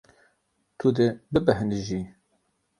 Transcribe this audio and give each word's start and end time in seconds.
Tu 0.77 0.87
dê 0.95 1.07
bibêhnijî. 1.31 2.01